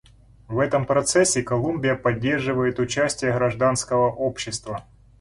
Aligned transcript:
В 0.47 0.57
этом 0.57 0.87
процессе 0.87 1.43
Колумбия 1.43 1.93
поддерживает 1.95 2.79
участие 2.79 3.33
гражданского 3.33 4.09
общества. 4.09 4.83